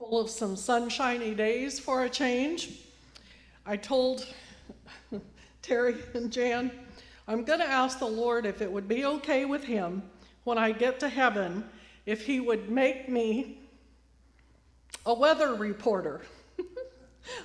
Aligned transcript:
full 0.00 0.18
of 0.18 0.30
some 0.30 0.56
sunshiny 0.56 1.34
days 1.34 1.78
for 1.78 2.04
a 2.04 2.08
change. 2.08 2.80
I 3.66 3.76
told 3.76 4.26
Terry 5.62 5.94
and 6.14 6.32
Jan, 6.32 6.70
I'm 7.28 7.44
going 7.44 7.58
to 7.58 7.66
ask 7.66 7.98
the 7.98 8.06
Lord 8.06 8.46
if 8.46 8.62
it 8.62 8.72
would 8.72 8.88
be 8.88 9.04
okay 9.04 9.44
with 9.44 9.62
him 9.62 10.02
when 10.44 10.56
I 10.56 10.72
get 10.72 11.00
to 11.00 11.08
heaven 11.10 11.62
if 12.06 12.24
he 12.24 12.40
would 12.40 12.70
make 12.70 13.10
me 13.10 13.58
a 15.04 15.12
weather 15.12 15.54
reporter. 15.54 16.22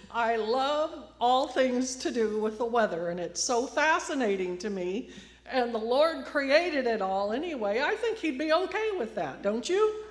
I 0.10 0.38
love 0.38 1.12
all 1.20 1.50
things 1.50 1.98
to 1.98 2.10
do 2.10 2.40
with 2.40 2.58
the 2.58 2.66
weather, 2.66 3.10
and 3.10 3.20
it's 3.20 3.44
so 3.44 3.68
fascinating 3.68 4.58
to 4.60 4.70
me. 4.70 5.10
And 5.46 5.76
the 5.76 5.80
Lord 5.80 6.24
created 6.24 6.88
it 6.88 7.02
all 7.02 7.34
anyway. 7.34 7.82
I 7.82 7.96
think 7.96 8.18
He'd 8.18 8.40
be 8.40 8.54
okay 8.54 8.92
with 8.98 9.14
that, 9.16 9.42
don't 9.42 9.68
you? 9.68 10.06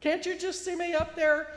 Can't 0.00 0.24
you 0.24 0.38
just 0.38 0.64
see 0.64 0.76
me 0.76 0.94
up 0.94 1.16
there 1.16 1.48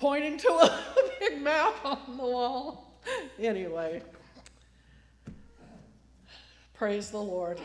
pointing 0.00 0.38
to 0.38 0.48
a 0.48 0.80
big 1.20 1.40
map 1.40 1.84
on 1.84 2.16
the 2.16 2.22
wall? 2.24 3.00
Anyway, 3.38 4.02
praise 6.74 7.10
the 7.10 7.22
Lord. 7.22 7.60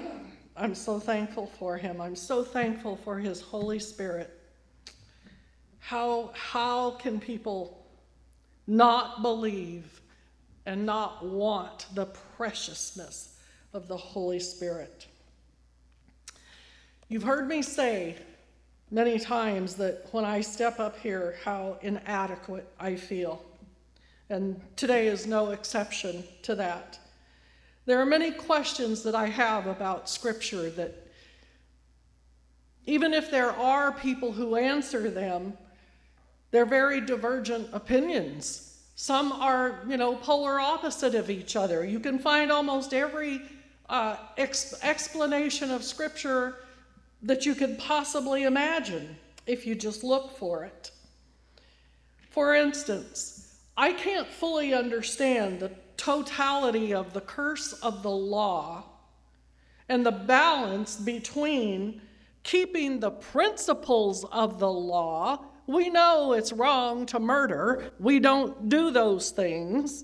I'm 0.55 0.75
so 0.75 0.99
thankful 0.99 1.47
for 1.57 1.77
Him. 1.77 1.99
I'm 1.99 2.15
so 2.15 2.43
thankful 2.43 2.97
for 2.97 3.17
His 3.17 3.41
Holy 3.41 3.79
Spirit. 3.79 4.39
How, 5.79 6.31
how 6.33 6.91
can 6.91 7.19
people 7.19 7.85
not 8.67 9.21
believe 9.21 10.01
and 10.65 10.85
not 10.85 11.25
want 11.25 11.85
the 11.93 12.05
preciousness 12.05 13.37
of 13.73 13.87
the 13.87 13.97
Holy 13.97 14.39
Spirit. 14.39 15.07
You've 17.07 17.23
heard 17.23 17.47
me 17.47 17.61
say 17.61 18.15
many 18.91 19.19
times 19.19 19.75
that 19.75 20.07
when 20.11 20.25
I 20.25 20.41
step 20.41 20.79
up 20.79 20.97
here, 20.99 21.35
how 21.43 21.77
inadequate 21.81 22.67
I 22.79 22.95
feel. 22.95 23.43
And 24.29 24.59
today 24.75 25.07
is 25.07 25.27
no 25.27 25.51
exception 25.51 26.23
to 26.43 26.55
that. 26.55 26.99
There 27.85 27.99
are 27.99 28.05
many 28.05 28.31
questions 28.31 29.03
that 29.03 29.13
I 29.13 29.27
have 29.27 29.67
about 29.67 30.09
Scripture 30.09 30.69
that, 30.71 30.95
even 32.87 33.13
if 33.13 33.29
there 33.29 33.51
are 33.51 33.91
people 33.91 34.31
who 34.31 34.55
answer 34.55 35.09
them, 35.09 35.53
they're 36.51 36.65
very 36.65 37.01
divergent 37.01 37.67
opinions. 37.73 38.81
Some 38.95 39.31
are, 39.33 39.83
you 39.87 39.97
know, 39.97 40.15
polar 40.15 40.59
opposite 40.59 41.15
of 41.15 41.29
each 41.29 41.55
other. 41.55 41.85
You 41.85 41.99
can 41.99 42.17
find 42.17 42.51
almost 42.51 42.93
every 42.93 43.41
uh, 43.89 44.15
ex- 44.37 44.79
explanation 44.81 45.69
of 45.69 45.83
Scripture 45.83 46.55
that 47.25 47.45
you 47.45 47.55
could 47.55 47.77
possibly 47.77 48.43
imagine 48.43 49.17
if 49.45 49.65
you 49.65 49.75
just 49.75 50.03
look 50.03 50.37
for 50.37 50.63
it. 50.63 50.91
For 52.29 52.55
instance, 52.55 53.57
I 53.77 53.93
can't 53.93 54.27
fully 54.27 54.73
understand 54.73 55.59
the 55.59 55.71
totality 55.97 56.93
of 56.93 57.13
the 57.13 57.21
curse 57.21 57.73
of 57.73 58.03
the 58.03 58.11
law 58.11 58.83
and 59.89 60.05
the 60.05 60.11
balance 60.11 60.95
between 60.97 62.01
keeping 62.43 62.99
the 62.99 63.11
principles 63.11 64.23
of 64.25 64.59
the 64.59 64.71
law 64.71 65.45
we 65.67 65.89
know 65.89 66.33
it's 66.33 66.53
wrong 66.53 67.05
to 67.07 67.19
murder. 67.19 67.91
We 67.99 68.19
don't 68.19 68.69
do 68.69 68.91
those 68.91 69.31
things. 69.31 70.03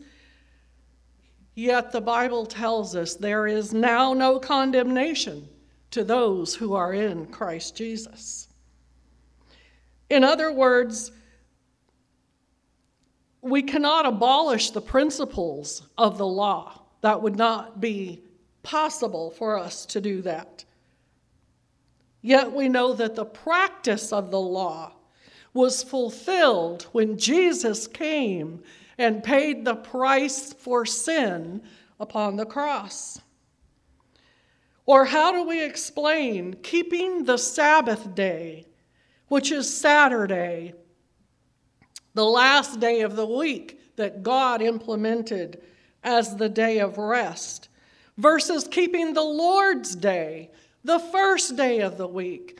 Yet 1.53 1.91
the 1.91 2.01
Bible 2.01 2.45
tells 2.45 2.95
us 2.95 3.15
there 3.15 3.45
is 3.45 3.73
now 3.73 4.13
no 4.13 4.39
condemnation 4.39 5.47
to 5.91 6.03
those 6.03 6.55
who 6.55 6.73
are 6.73 6.93
in 6.93 7.27
Christ 7.27 7.75
Jesus. 7.75 8.47
In 10.09 10.23
other 10.23 10.51
words, 10.51 11.11
we 13.41 13.63
cannot 13.63 14.05
abolish 14.05 14.71
the 14.71 14.81
principles 14.81 15.87
of 15.97 16.17
the 16.17 16.27
law. 16.27 16.81
That 17.01 17.21
would 17.21 17.35
not 17.35 17.81
be 17.81 18.21
possible 18.63 19.31
for 19.31 19.57
us 19.57 19.85
to 19.87 20.01
do 20.01 20.21
that. 20.21 20.65
Yet 22.21 22.51
we 22.51 22.69
know 22.69 22.93
that 22.93 23.15
the 23.15 23.25
practice 23.25 24.13
of 24.13 24.29
the 24.29 24.39
law 24.39 24.93
was 25.53 25.83
fulfilled 25.83 26.83
when 26.91 27.17
Jesus 27.17 27.87
came 27.87 28.61
and 28.97 29.23
paid 29.23 29.65
the 29.65 29.75
price 29.75 30.53
for 30.53 30.85
sin 30.85 31.61
upon 31.99 32.35
the 32.35 32.45
cross. 32.45 33.19
Or 34.91 35.05
how 35.05 35.31
do 35.31 35.43
we 35.43 35.63
explain 35.63 36.57
keeping 36.63 37.23
the 37.23 37.37
Sabbath 37.37 38.13
day, 38.13 38.65
which 39.29 39.49
is 39.49 39.73
Saturday, 39.73 40.73
the 42.13 42.25
last 42.25 42.81
day 42.81 42.99
of 42.99 43.15
the 43.15 43.25
week 43.25 43.79
that 43.95 44.21
God 44.21 44.61
implemented 44.61 45.61
as 46.03 46.35
the 46.35 46.49
day 46.49 46.79
of 46.79 46.97
rest, 46.97 47.69
versus 48.17 48.67
keeping 48.67 49.13
the 49.13 49.23
Lord's 49.23 49.95
day, 49.95 50.51
the 50.83 50.99
first 50.99 51.55
day 51.55 51.79
of 51.79 51.97
the 51.97 52.09
week, 52.09 52.59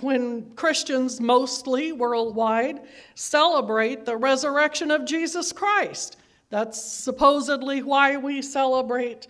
when 0.00 0.50
Christians 0.56 1.20
mostly 1.20 1.92
worldwide 1.92 2.80
celebrate 3.14 4.04
the 4.04 4.16
resurrection 4.16 4.90
of 4.90 5.04
Jesus 5.04 5.52
Christ. 5.52 6.16
That's 6.50 6.82
supposedly 6.82 7.84
why 7.84 8.16
we 8.16 8.42
celebrate 8.42 9.28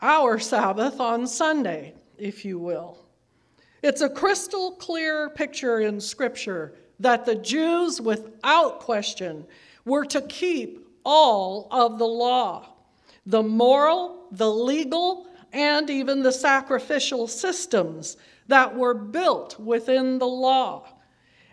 our 0.00 0.38
Sabbath 0.38 1.00
on 1.00 1.26
Sunday, 1.26 1.94
if 2.18 2.44
you 2.44 2.58
will. 2.58 2.98
It's 3.82 4.00
a 4.00 4.10
crystal 4.10 4.72
clear 4.72 5.30
picture 5.30 5.80
in 5.80 6.00
Scripture 6.00 6.74
that 7.00 7.24
the 7.24 7.36
Jews, 7.36 8.00
without 8.00 8.80
question, 8.80 9.46
were 9.84 10.04
to 10.06 10.20
keep 10.22 10.86
all 11.04 11.68
of 11.70 11.98
the 11.98 12.06
law 12.06 12.74
the 13.26 13.42
moral, 13.42 14.26
the 14.32 14.50
legal, 14.50 15.26
and 15.52 15.90
even 15.90 16.22
the 16.22 16.32
sacrificial 16.32 17.26
systems 17.26 18.16
that 18.46 18.74
were 18.74 18.94
built 18.94 19.60
within 19.60 20.18
the 20.18 20.26
law. 20.26 20.88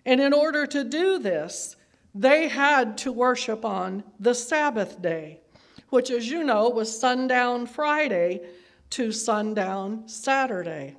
And 0.06 0.22
in 0.22 0.32
order 0.32 0.66
to 0.68 0.86
do 0.86 1.20
this, 1.20 1.76
they 2.14 2.48
had 2.48 2.98
to 3.00 3.12
worship 3.12 3.66
on 3.66 4.06
the 4.22 4.34
Sabbath 4.34 5.02
day, 5.02 5.42
which, 5.90 6.09
as 6.12 6.29
you 6.29 6.44
know, 6.44 6.69
was 6.69 7.00
sundown 7.00 7.66
Friday 7.66 8.41
to 8.91 9.12
sundown 9.12 10.07
Saturday. 10.07 10.96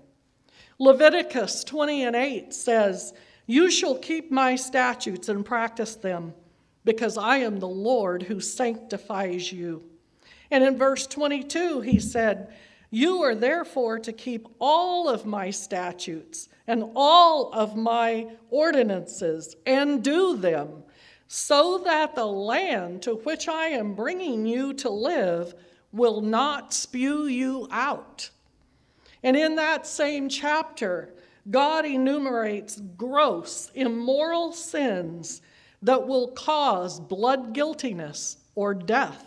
Leviticus 0.78 1.64
20 1.64 2.04
and 2.04 2.16
8 2.16 2.52
says, 2.52 3.14
You 3.46 3.70
shall 3.70 3.96
keep 3.96 4.30
my 4.30 4.56
statutes 4.56 5.28
and 5.28 5.44
practice 5.44 5.94
them, 5.94 6.34
because 6.84 7.16
I 7.16 7.38
am 7.38 7.58
the 7.58 7.68
Lord 7.68 8.22
who 8.22 8.40
sanctifies 8.40 9.52
you. 9.52 9.82
And 10.50 10.62
in 10.62 10.76
verse 10.76 11.06
22, 11.06 11.80
he 11.80 11.98
said, 11.98 12.52
you 12.90 13.22
are 13.24 13.34
therefore 13.34 13.98
to 14.00 14.12
keep 14.12 14.46
all 14.60 15.08
of 15.08 15.26
my 15.26 15.50
statutes 15.50 16.48
and 16.66 16.84
all 16.94 17.52
of 17.52 17.76
my 17.76 18.28
ordinances 18.50 19.56
and 19.66 20.02
do 20.02 20.36
them, 20.36 20.84
so 21.28 21.78
that 21.84 22.14
the 22.14 22.26
land 22.26 23.02
to 23.02 23.16
which 23.16 23.48
I 23.48 23.68
am 23.68 23.94
bringing 23.94 24.46
you 24.46 24.72
to 24.74 24.90
live 24.90 25.54
will 25.92 26.20
not 26.20 26.72
spew 26.72 27.26
you 27.26 27.68
out. 27.70 28.30
And 29.22 29.36
in 29.36 29.56
that 29.56 29.86
same 29.86 30.28
chapter, 30.28 31.14
God 31.50 31.84
enumerates 31.84 32.80
gross, 32.96 33.70
immoral 33.74 34.52
sins 34.52 35.42
that 35.82 36.06
will 36.06 36.28
cause 36.28 37.00
blood 37.00 37.52
guiltiness 37.52 38.38
or 38.54 38.74
death 38.74 39.26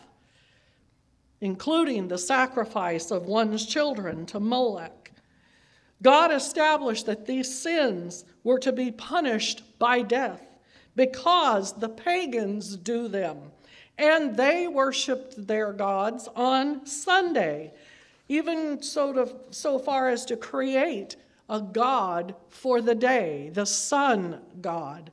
including 1.42 2.08
the 2.08 2.18
sacrifice 2.18 3.12
of 3.12 3.26
one's 3.26 3.66
children 3.66 4.26
to 4.26 4.40
Molech. 4.40 5.12
God 6.02 6.32
established 6.32 7.06
that 7.06 7.26
these 7.26 7.60
sins 7.60 8.26
were 8.44 8.60
to 8.60 8.72
be 8.72 8.92
punished 8.92 9.64
by 9.80 10.02
death 10.02 10.42
because 11.00 11.72
the 11.72 11.88
pagans 11.88 12.76
do 12.76 13.08
them, 13.08 13.38
and 13.98 14.36
they 14.36 14.68
worshiped 14.68 15.48
their 15.48 15.72
gods 15.72 16.28
on 16.36 16.86
Sunday, 16.86 17.72
even 18.28 18.84
so, 18.84 19.14
to, 19.14 19.34
so 19.50 19.80
far 19.80 20.10
as 20.10 20.26
to 20.26 20.36
create 20.36 21.16
a 21.48 21.62
god 21.62 22.36
for 22.50 22.82
the 22.82 22.96
day, 22.96 23.50
the 23.54 23.66
sun 23.66 24.42
god. 24.60 25.10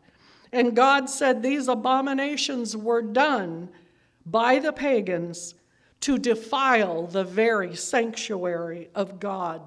And 0.53 0.75
God 0.75 1.09
said 1.09 1.41
these 1.41 1.69
abominations 1.69 2.77
were 2.77 3.03
done 3.03 3.69
by 4.27 4.59
the 4.59 4.73
pagans 4.73 5.55
to 6.01 6.19
defile 6.19 7.07
the 7.07 7.23
very 7.23 7.77
sanctuary 7.77 8.89
of 8.93 9.21
God. 9.21 9.63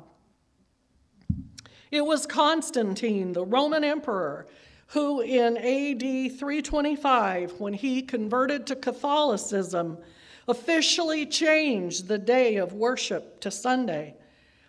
It 1.92 2.06
was 2.06 2.26
Constantine, 2.26 3.32
the 3.32 3.46
Roman 3.46 3.86
emperor, 3.86 4.48
who 4.90 5.22
in 5.22 5.56
AD 5.58 6.40
325, 6.40 7.60
when 7.60 7.74
he 7.74 8.02
converted 8.02 8.66
to 8.68 8.76
Catholicism, 8.76 9.98
officially 10.48 11.28
changed 11.28 12.08
the 12.08 12.18
day 12.18 12.56
of 12.56 12.74
worship 12.74 13.40
to 13.42 13.52
Sunday. 13.52 14.16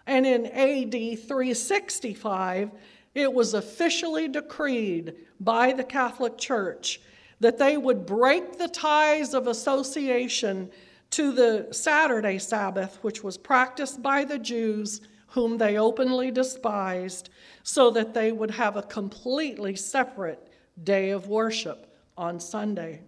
And 0.06 0.26
in 0.26 0.44
AD 0.46 0.92
365, 0.92 2.70
it 3.14 3.32
was 3.32 3.54
officially 3.54 4.28
decreed 4.28 5.14
by 5.40 5.72
the 5.72 5.84
Catholic 5.84 6.36
Church 6.36 7.00
that 7.40 7.56
they 7.56 7.78
would 7.78 8.04
break 8.04 8.58
the 8.58 8.68
ties 8.68 9.32
of 9.32 9.46
association 9.46 10.70
to 11.10 11.32
the 11.32 11.68
Saturday 11.70 12.38
Sabbath, 12.38 12.98
which 13.00 13.24
was 13.24 13.38
practiced 13.38 14.02
by 14.02 14.24
the 14.24 14.38
Jews, 14.38 15.00
whom 15.30 15.58
they 15.58 15.78
openly 15.78 16.30
despised, 16.30 17.30
so 17.62 17.90
that 17.90 18.14
they 18.14 18.32
would 18.32 18.50
have 18.50 18.76
a 18.76 18.82
completely 18.82 19.76
separate 19.76 20.48
day 20.82 21.10
of 21.10 21.28
worship 21.28 21.94
on 22.16 22.40
Sunday. 22.40 23.00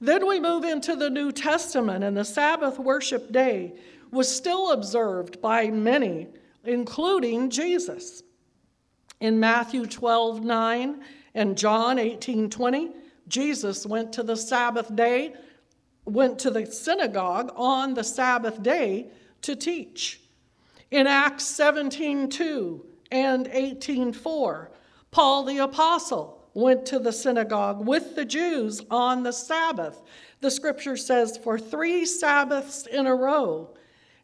Then 0.00 0.26
we 0.26 0.38
move 0.38 0.64
into 0.64 0.94
the 0.94 1.10
New 1.10 1.32
Testament, 1.32 2.04
and 2.04 2.16
the 2.16 2.24
Sabbath 2.24 2.78
worship 2.78 3.32
day 3.32 3.74
was 4.10 4.34
still 4.34 4.72
observed 4.72 5.40
by 5.42 5.68
many, 5.68 6.28
including 6.64 7.50
Jesus. 7.50 8.22
In 9.20 9.40
Matthew 9.40 9.86
12 9.86 10.44
9 10.44 11.00
and 11.34 11.58
John 11.58 11.98
18 11.98 12.48
20, 12.48 12.90
Jesus 13.26 13.84
went 13.84 14.12
to 14.14 14.22
the 14.22 14.36
Sabbath 14.36 14.94
day, 14.94 15.34
went 16.04 16.38
to 16.40 16.50
the 16.50 16.64
synagogue 16.66 17.52
on 17.56 17.94
the 17.94 18.04
Sabbath 18.04 18.62
day 18.62 19.08
to 19.42 19.56
teach. 19.56 20.20
In 20.90 21.06
Acts 21.06 21.44
17 21.44 22.30
2 22.30 22.86
and 23.10 23.48
18 23.52 24.12
4, 24.12 24.70
Paul 25.10 25.44
the 25.44 25.58
Apostle 25.58 26.48
went 26.54 26.86
to 26.86 26.98
the 26.98 27.12
synagogue 27.12 27.86
with 27.86 28.16
the 28.16 28.24
Jews 28.24 28.82
on 28.90 29.22
the 29.22 29.32
Sabbath. 29.32 30.02
The 30.40 30.50
scripture 30.50 30.96
says, 30.96 31.36
for 31.36 31.58
three 31.58 32.04
Sabbaths 32.04 32.86
in 32.86 33.06
a 33.06 33.14
row, 33.14 33.70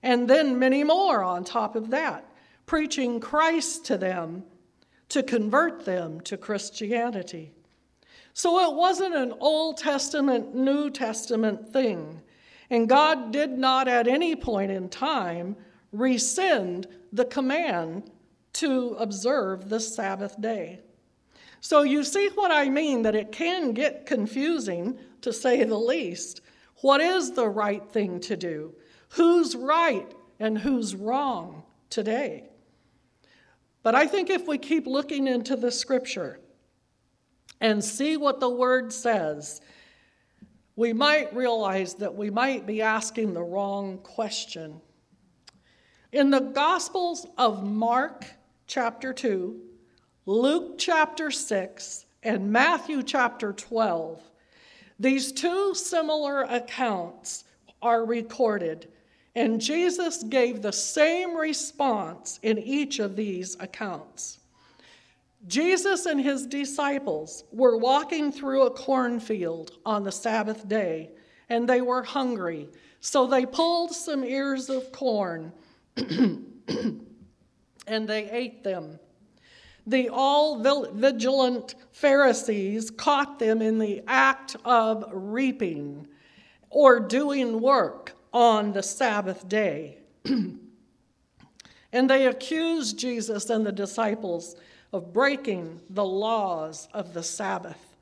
and 0.02 0.28
then 0.28 0.58
many 0.58 0.84
more 0.84 1.22
on 1.22 1.44
top 1.44 1.76
of 1.76 1.90
that, 1.90 2.28
preaching 2.66 3.20
Christ 3.20 3.84
to 3.86 3.98
them 3.98 4.44
to 5.10 5.22
convert 5.22 5.84
them 5.84 6.20
to 6.22 6.36
Christianity. 6.36 7.52
So 8.32 8.70
it 8.70 8.76
wasn't 8.76 9.14
an 9.14 9.34
Old 9.38 9.76
Testament, 9.76 10.54
New 10.54 10.90
Testament 10.90 11.72
thing. 11.72 12.20
And 12.70 12.88
God 12.88 13.32
did 13.32 13.50
not 13.50 13.86
at 13.86 14.08
any 14.08 14.34
point 14.34 14.72
in 14.72 14.88
time 14.88 15.56
rescind 15.94 16.86
the 17.12 17.24
command 17.24 18.10
to 18.54 18.96
observe 18.98 19.68
the 19.68 19.80
Sabbath 19.80 20.40
day. 20.40 20.80
So 21.60 21.82
you 21.82 22.04
see 22.04 22.28
what 22.34 22.50
I 22.50 22.68
mean, 22.68 23.02
that 23.02 23.14
it 23.14 23.32
can 23.32 23.72
get 23.72 24.04
confusing, 24.04 24.98
to 25.22 25.32
say 25.32 25.64
the 25.64 25.78
least. 25.78 26.42
What 26.82 27.00
is 27.00 27.32
the 27.32 27.48
right 27.48 27.82
thing 27.90 28.20
to 28.20 28.36
do? 28.36 28.74
Who's 29.10 29.56
right 29.56 30.12
and 30.38 30.58
who's 30.58 30.94
wrong 30.94 31.62
today? 31.88 32.50
But 33.82 33.94
I 33.94 34.06
think 34.06 34.28
if 34.28 34.46
we 34.46 34.58
keep 34.58 34.86
looking 34.86 35.26
into 35.26 35.56
the 35.56 35.70
scripture 35.70 36.40
and 37.60 37.82
see 37.82 38.16
what 38.16 38.40
the 38.40 38.50
word 38.50 38.92
says, 38.92 39.60
we 40.76 40.92
might 40.92 41.34
realize 41.34 41.94
that 41.94 42.14
we 42.14 42.30
might 42.30 42.66
be 42.66 42.82
asking 42.82 43.32
the 43.32 43.42
wrong 43.42 43.98
question. 43.98 44.80
In 46.14 46.30
the 46.30 46.38
Gospels 46.38 47.26
of 47.36 47.66
Mark, 47.66 48.24
chapter 48.68 49.12
2, 49.12 49.60
Luke 50.26 50.78
chapter 50.78 51.32
6 51.32 52.06
and 52.22 52.52
Matthew 52.52 53.02
chapter 53.02 53.52
12, 53.52 54.22
these 55.00 55.32
two 55.32 55.74
similar 55.74 56.42
accounts 56.42 57.42
are 57.82 58.04
recorded, 58.06 58.86
and 59.34 59.60
Jesus 59.60 60.22
gave 60.22 60.62
the 60.62 60.72
same 60.72 61.36
response 61.36 62.38
in 62.44 62.60
each 62.60 63.00
of 63.00 63.16
these 63.16 63.56
accounts. 63.58 64.38
Jesus 65.48 66.06
and 66.06 66.20
his 66.20 66.46
disciples 66.46 67.42
were 67.50 67.76
walking 67.76 68.30
through 68.30 68.66
a 68.66 68.70
cornfield 68.70 69.72
on 69.84 70.04
the 70.04 70.12
Sabbath 70.12 70.68
day, 70.68 71.10
and 71.48 71.68
they 71.68 71.80
were 71.80 72.04
hungry, 72.04 72.68
so 73.00 73.26
they 73.26 73.44
pulled 73.44 73.90
some 73.92 74.22
ears 74.22 74.70
of 74.70 74.92
corn 74.92 75.52
and 77.86 78.08
they 78.08 78.30
ate 78.30 78.64
them. 78.64 78.98
The 79.86 80.08
all 80.08 80.58
vigilant 80.60 81.74
Pharisees 81.92 82.90
caught 82.90 83.38
them 83.38 83.60
in 83.60 83.78
the 83.78 84.02
act 84.06 84.56
of 84.64 85.04
reaping 85.12 86.08
or 86.70 87.00
doing 87.00 87.60
work 87.60 88.12
on 88.32 88.72
the 88.72 88.82
Sabbath 88.82 89.48
day. 89.48 89.98
and 90.24 92.10
they 92.10 92.26
accused 92.26 92.98
Jesus 92.98 93.50
and 93.50 93.64
the 93.64 93.72
disciples 93.72 94.56
of 94.92 95.12
breaking 95.12 95.80
the 95.90 96.04
laws 96.04 96.88
of 96.94 97.14
the 97.14 97.22
Sabbath. 97.22 97.96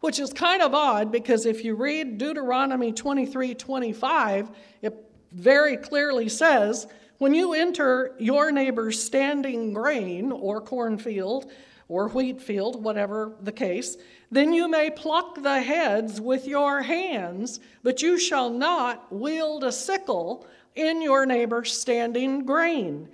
Which 0.00 0.20
is 0.20 0.32
kind 0.32 0.62
of 0.62 0.74
odd 0.74 1.10
because 1.10 1.44
if 1.44 1.64
you 1.64 1.74
read 1.74 2.18
Deuteronomy 2.18 2.92
23 2.92 3.54
25, 3.54 4.50
it 4.82 4.94
very 5.32 5.76
clearly 5.76 6.28
says 6.28 6.86
when 7.18 7.34
you 7.34 7.52
enter 7.52 8.14
your 8.18 8.50
neighbor's 8.52 9.02
standing 9.02 9.72
grain 9.72 10.32
or 10.32 10.60
cornfield 10.60 11.50
or 11.88 12.08
wheat 12.08 12.40
field, 12.40 12.82
whatever 12.82 13.34
the 13.42 13.52
case, 13.52 13.96
then 14.30 14.52
you 14.52 14.68
may 14.68 14.90
pluck 14.90 15.42
the 15.42 15.60
heads 15.60 16.20
with 16.20 16.46
your 16.46 16.82
hands, 16.82 17.60
but 17.82 18.02
you 18.02 18.18
shall 18.18 18.50
not 18.50 19.10
wield 19.12 19.64
a 19.64 19.72
sickle 19.72 20.46
in 20.76 21.02
your 21.02 21.26
neighbor's 21.26 21.76
standing 21.76 22.44
grain. 22.44 23.08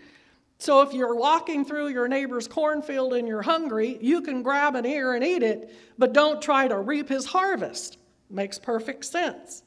So 0.58 0.82
if 0.82 0.92
you're 0.92 1.14
walking 1.14 1.64
through 1.64 1.88
your 1.88 2.08
neighbor's 2.08 2.48
cornfield 2.48 3.14
and 3.14 3.26
you're 3.28 3.42
hungry, 3.42 3.98
you 4.00 4.20
can 4.22 4.42
grab 4.42 4.74
an 4.74 4.86
ear 4.86 5.14
and 5.14 5.24
eat 5.24 5.42
it, 5.42 5.74
but 5.98 6.12
don't 6.12 6.40
try 6.42 6.68
to 6.68 6.78
reap 6.78 7.08
his 7.08 7.26
harvest. 7.26 7.98
Makes 8.30 8.58
perfect 8.58 9.04
sense. 9.04 9.62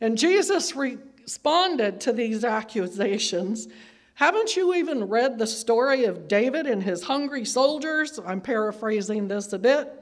And 0.00 0.16
Jesus 0.16 0.74
re- 0.76 0.98
responded 1.28 2.00
to 2.00 2.10
these 2.10 2.42
accusations. 2.42 3.68
Haven't 4.14 4.56
you 4.56 4.74
even 4.74 5.10
read 5.10 5.36
the 5.36 5.46
story 5.46 6.06
of 6.06 6.26
David 6.26 6.66
and 6.66 6.82
his 6.82 7.02
hungry 7.02 7.44
soldiers? 7.44 8.18
I'm 8.24 8.40
paraphrasing 8.40 9.28
this 9.28 9.52
a 9.52 9.58
bit. 9.58 9.92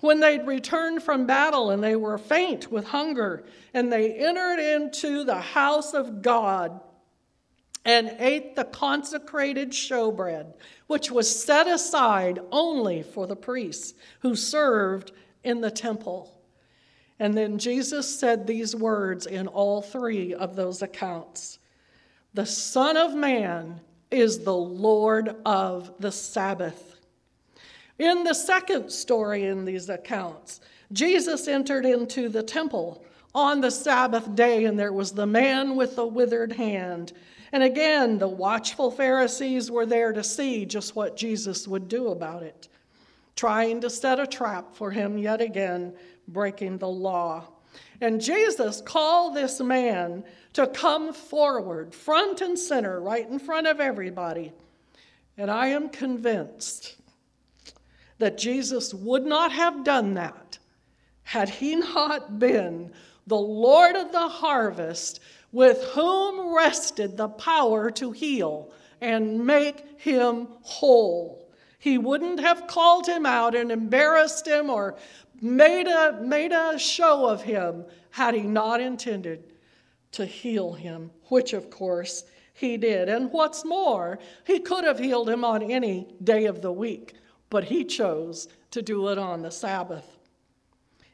When 0.00 0.20
they'd 0.20 0.46
returned 0.46 1.02
from 1.02 1.26
battle 1.26 1.70
and 1.70 1.82
they 1.82 1.96
were 1.96 2.18
faint 2.18 2.70
with 2.70 2.88
hunger, 2.88 3.46
and 3.72 3.90
they 3.90 4.12
entered 4.12 4.58
into 4.58 5.24
the 5.24 5.40
house 5.40 5.94
of 5.94 6.20
God 6.20 6.78
and 7.86 8.14
ate 8.18 8.54
the 8.54 8.64
consecrated 8.64 9.70
showbread, 9.70 10.52
which 10.88 11.10
was 11.10 11.42
set 11.42 11.66
aside 11.66 12.38
only 12.52 13.02
for 13.02 13.26
the 13.26 13.34
priests 13.34 13.94
who 14.20 14.36
served 14.36 15.12
in 15.42 15.62
the 15.62 15.70
temple. 15.70 16.35
And 17.18 17.36
then 17.36 17.58
Jesus 17.58 18.18
said 18.18 18.46
these 18.46 18.76
words 18.76 19.26
in 19.26 19.46
all 19.46 19.80
three 19.80 20.34
of 20.34 20.56
those 20.56 20.82
accounts 20.82 21.58
The 22.34 22.46
Son 22.46 22.96
of 22.96 23.14
Man 23.14 23.80
is 24.10 24.40
the 24.40 24.56
Lord 24.56 25.36
of 25.44 25.92
the 25.98 26.12
Sabbath. 26.12 27.00
In 27.98 28.24
the 28.24 28.34
second 28.34 28.90
story 28.90 29.46
in 29.46 29.64
these 29.64 29.88
accounts, 29.88 30.60
Jesus 30.92 31.48
entered 31.48 31.86
into 31.86 32.28
the 32.28 32.42
temple 32.42 33.02
on 33.34 33.60
the 33.60 33.70
Sabbath 33.70 34.34
day, 34.34 34.66
and 34.66 34.78
there 34.78 34.92
was 34.92 35.12
the 35.12 35.26
man 35.26 35.76
with 35.76 35.96
the 35.96 36.06
withered 36.06 36.52
hand. 36.52 37.14
And 37.52 37.62
again, 37.62 38.18
the 38.18 38.28
watchful 38.28 38.90
Pharisees 38.90 39.70
were 39.70 39.86
there 39.86 40.12
to 40.12 40.22
see 40.22 40.66
just 40.66 40.94
what 40.94 41.16
Jesus 41.16 41.66
would 41.66 41.88
do 41.88 42.08
about 42.08 42.42
it, 42.42 42.68
trying 43.34 43.80
to 43.80 43.90
set 43.90 44.20
a 44.20 44.26
trap 44.26 44.74
for 44.74 44.90
him 44.90 45.16
yet 45.16 45.40
again 45.40 45.94
breaking 46.28 46.78
the 46.78 46.88
law. 46.88 47.44
And 48.00 48.20
Jesus 48.20 48.80
called 48.80 49.34
this 49.34 49.60
man 49.60 50.24
to 50.54 50.66
come 50.66 51.12
forward, 51.12 51.94
front 51.94 52.40
and 52.40 52.58
center, 52.58 53.00
right 53.00 53.28
in 53.28 53.38
front 53.38 53.66
of 53.66 53.80
everybody. 53.80 54.52
And 55.36 55.50
I 55.50 55.68
am 55.68 55.88
convinced 55.88 56.96
that 58.18 58.38
Jesus 58.38 58.94
would 58.94 59.26
not 59.26 59.52
have 59.52 59.84
done 59.84 60.14
that 60.14 60.58
had 61.22 61.48
he 61.48 61.76
not 61.76 62.38
been 62.38 62.92
the 63.26 63.36
Lord 63.36 63.96
of 63.96 64.12
the 64.12 64.28
harvest 64.28 65.20
with 65.52 65.82
whom 65.94 66.54
rested 66.54 67.16
the 67.16 67.28
power 67.28 67.90
to 67.90 68.12
heal 68.12 68.70
and 69.00 69.44
make 69.44 70.00
him 70.00 70.48
whole. 70.62 71.50
He 71.78 71.98
wouldn't 71.98 72.40
have 72.40 72.66
called 72.66 73.06
him 73.06 73.26
out 73.26 73.54
and 73.54 73.70
embarrassed 73.70 74.46
him 74.46 74.70
or 74.70 74.96
made 75.40 75.86
a, 75.86 76.20
made 76.22 76.52
a 76.52 76.78
show 76.78 77.26
of 77.26 77.42
him 77.42 77.84
had 78.10 78.34
he 78.34 78.42
not 78.42 78.80
intended 78.80 79.44
to 80.12 80.24
heal 80.24 80.72
him, 80.72 81.10
which 81.28 81.52
of 81.52 81.70
course 81.70 82.24
he 82.54 82.76
did. 82.76 83.08
And 83.08 83.30
what's 83.32 83.64
more, 83.64 84.18
he 84.44 84.60
could 84.60 84.84
have 84.84 84.98
healed 84.98 85.28
him 85.28 85.44
on 85.44 85.62
any 85.62 86.08
day 86.24 86.46
of 86.46 86.62
the 86.62 86.72
week, 86.72 87.14
but 87.50 87.64
he 87.64 87.84
chose 87.84 88.48
to 88.70 88.82
do 88.82 89.08
it 89.08 89.18
on 89.18 89.42
the 89.42 89.50
Sabbath. 89.50 90.16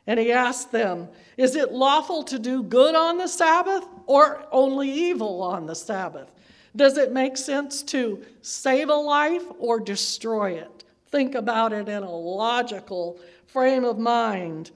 And 0.07 0.19
he 0.19 0.33
asked 0.33 0.73
them, 0.73 1.09
Is 1.37 1.55
it 1.55 1.73
lawful 1.73 2.23
to 2.25 2.39
do 2.39 2.63
good 2.63 2.95
on 2.95 3.19
the 3.19 3.29
Sabbath 3.29 3.85
or 4.07 4.47
only 4.51 4.91
evil 4.91 5.43
on 5.43 5.67
the 5.67 5.75
Sabbath? 5.75 6.31
Does 6.75 6.97
it 6.97 7.13
make 7.13 7.37
sense 7.37 7.83
to 7.85 8.25
save 8.41 8.89
a 8.89 8.95
life 8.95 9.45
or 9.59 9.79
destroy 9.79 10.53
it? 10.53 10.85
Think 11.11 11.35
about 11.35 11.73
it 11.73 11.89
in 11.89 12.03
a 12.03 12.11
logical 12.11 13.19
frame 13.53 13.85
of 13.85 13.99
mind. 13.99 14.71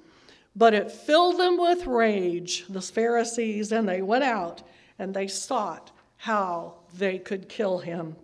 But 0.54 0.74
it 0.74 0.90
filled 0.90 1.38
them 1.38 1.58
with 1.58 1.86
rage, 1.86 2.64
the 2.68 2.80
Pharisees, 2.80 3.72
and 3.72 3.88
they 3.88 4.02
went 4.02 4.24
out 4.24 4.62
and 4.98 5.12
they 5.12 5.28
sought 5.28 5.90
how 6.16 6.76
they 6.96 7.18
could 7.18 7.48
kill 7.48 7.78
him. 7.78 8.16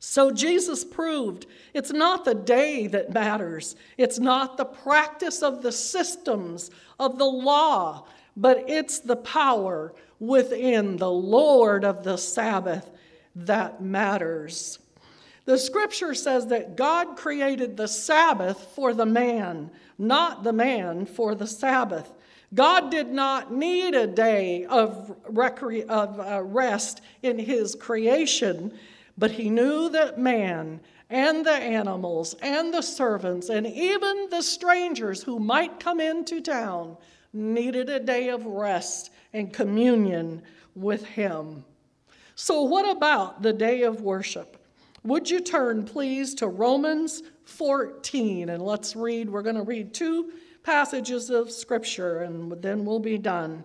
So 0.00 0.30
Jesus 0.30 0.84
proved 0.84 1.46
it's 1.72 1.92
not 1.92 2.24
the 2.24 2.34
day 2.34 2.86
that 2.88 3.14
matters, 3.14 3.74
it's 3.96 4.18
not 4.18 4.56
the 4.56 4.64
practice 4.66 5.42
of 5.42 5.62
the 5.62 5.72
systems 5.72 6.70
of 7.00 7.16
the 7.16 7.24
law, 7.24 8.06
but 8.36 8.68
it's 8.68 8.98
the 8.98 9.16
power 9.16 9.94
within 10.18 10.96
the 10.96 11.10
Lord 11.10 11.84
of 11.84 12.04
the 12.04 12.18
Sabbath 12.18 12.90
that 13.34 13.82
matters. 13.82 14.78
The 15.44 15.58
scripture 15.58 16.14
says 16.14 16.46
that 16.46 16.76
God 16.76 17.16
created 17.16 17.76
the 17.76 17.88
Sabbath 17.88 18.72
for 18.74 18.94
the 18.94 19.06
man, 19.06 19.70
not 19.98 20.42
the 20.42 20.52
man 20.52 21.04
for 21.04 21.34
the 21.34 21.46
Sabbath. 21.46 22.14
God 22.54 22.90
did 22.90 23.08
not 23.08 23.52
need 23.52 23.94
a 23.94 24.06
day 24.06 24.64
of, 24.64 25.14
recre- 25.30 25.86
of 25.86 26.20
uh, 26.20 26.42
rest 26.42 27.02
in 27.22 27.38
his 27.38 27.74
creation, 27.74 28.72
but 29.18 29.32
he 29.32 29.50
knew 29.50 29.90
that 29.90 30.18
man 30.18 30.80
and 31.10 31.44
the 31.44 31.52
animals 31.52 32.34
and 32.40 32.72
the 32.72 32.82
servants 32.82 33.50
and 33.50 33.66
even 33.66 34.28
the 34.30 34.42
strangers 34.42 35.22
who 35.22 35.38
might 35.38 35.78
come 35.78 36.00
into 36.00 36.40
town 36.40 36.96
needed 37.32 37.90
a 37.90 38.00
day 38.00 38.28
of 38.28 38.46
rest 38.46 39.10
and 39.32 39.52
communion 39.52 40.42
with 40.74 41.04
him. 41.04 41.64
So, 42.36 42.62
what 42.62 42.88
about 42.88 43.42
the 43.42 43.52
day 43.52 43.82
of 43.82 44.00
worship? 44.00 44.63
Would 45.04 45.30
you 45.30 45.40
turn, 45.40 45.84
please, 45.84 46.34
to 46.36 46.48
Romans 46.48 47.22
14 47.44 48.48
and 48.48 48.62
let's 48.62 48.96
read. 48.96 49.28
We're 49.28 49.42
going 49.42 49.56
to 49.56 49.62
read 49.62 49.92
two 49.92 50.32
passages 50.62 51.28
of 51.28 51.50
scripture 51.50 52.20
and 52.20 52.50
then 52.62 52.86
we'll 52.86 53.00
be 53.00 53.18
done. 53.18 53.64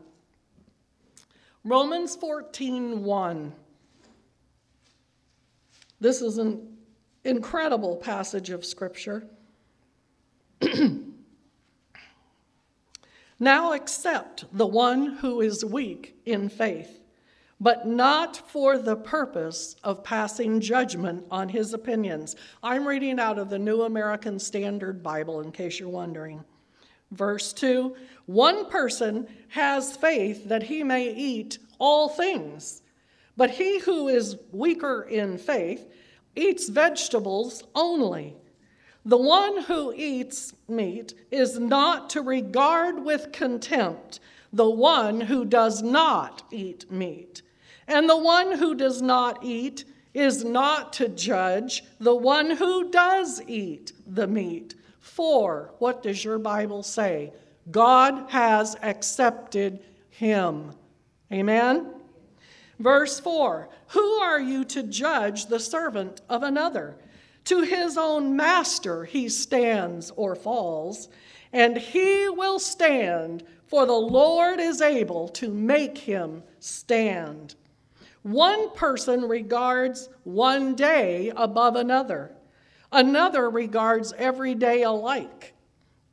Romans 1.64 2.18
14 2.18 3.04
1. 3.04 3.54
This 6.02 6.22
is 6.22 6.38
an 6.38 6.78
incredible 7.24 7.96
passage 7.96 8.50
of 8.50 8.66
scripture. 8.66 9.26
now 13.40 13.72
accept 13.74 14.46
the 14.52 14.68
one 14.68 15.18
who 15.18 15.40
is 15.40 15.64
weak 15.64 16.18
in 16.26 16.50
faith 16.50 16.99
but 17.60 17.86
not 17.88 18.38
for 18.50 18.78
the 18.78 18.96
purpose 18.96 19.76
of 19.84 20.04
passing 20.04 20.62
judgment 20.62 21.26
on 21.30 21.50
his 21.50 21.74
opinions. 21.74 22.36
I'm 22.64 22.88
reading 22.88 23.20
out 23.20 23.38
of 23.38 23.50
the 23.50 23.60
New 23.60 23.82
American 23.82 24.40
Standard 24.40 25.04
Bible, 25.04 25.42
in 25.42 25.52
case 25.52 25.80
you're 25.80 25.90
wondering. 25.90 26.44
Verse 27.12 27.52
2 27.54 27.96
One 28.28 28.70
person 28.70 29.28
has 29.50 29.98
faith 29.98 30.48
that 30.48 30.64
he 30.64 30.84
may 30.84 31.14
eat 31.14 31.58
all 31.80 32.10
things, 32.10 32.82
but 33.36 33.52
he 33.52 33.80
who 33.80 34.08
is 34.08 34.38
weaker 34.52 35.04
in 35.04 35.38
faith 35.38 35.86
eats 36.36 36.70
vegetables 36.70 37.64
only. 37.76 38.36
The 39.06 39.18
one 39.18 39.64
who 39.64 39.94
eats 39.96 40.54
meat 40.68 41.14
is 41.32 41.58
not 41.58 42.10
to 42.12 42.22
regard 42.22 43.04
with 43.04 43.32
contempt 43.32 44.20
the 44.52 44.70
one 44.70 45.22
who 45.22 45.46
does 45.46 45.82
not 45.82 46.44
eat 46.52 46.92
meat. 46.92 47.42
And 47.90 48.08
the 48.08 48.18
one 48.18 48.52
who 48.60 48.76
does 48.76 49.02
not 49.02 49.44
eat 49.44 49.84
is 50.14 50.46
not 50.46 50.94
to 50.94 51.10
judge 51.10 51.84
the 52.00 52.16
one 52.16 52.52
who 52.52 52.92
does 52.92 53.42
eat 53.48 53.94
the 54.06 54.28
meat. 54.28 54.76
For, 55.00 55.74
what 55.80 56.04
does 56.04 56.24
your 56.24 56.38
Bible 56.38 56.84
say? 56.84 57.34
God 57.72 58.30
has 58.30 58.76
accepted 58.84 59.80
him. 60.12 60.72
Amen? 61.34 61.88
Verse 62.78 63.20
4 63.20 63.70
Who 63.88 64.14
are 64.20 64.40
you 64.40 64.64
to 64.66 64.84
judge 64.84 65.48
the 65.48 65.60
servant 65.60 66.22
of 66.30 66.44
another? 66.44 66.96
To 67.46 67.62
his 67.62 67.98
own 67.98 68.36
master 68.36 69.06
he 69.06 69.30
stands 69.30 70.12
or 70.16 70.36
falls, 70.36 71.10
and 71.52 71.76
he 71.76 72.30
will 72.30 72.60
stand, 72.60 73.44
for 73.66 73.88
the 73.88 73.94
Lord 73.94 74.60
is 74.60 74.80
able 74.80 75.28
to 75.30 75.50
make 75.50 75.98
him 75.98 76.44
stand. 76.60 77.56
One 78.24 78.72
person 78.72 79.22
regards 79.22 80.10
one 80.24 80.76
day 80.76 81.32
above 81.36 81.78
another, 81.78 82.36
another 82.92 83.50
regards 83.50 84.14
every 84.18 84.56
day 84.56 84.84
alike. 84.84 85.54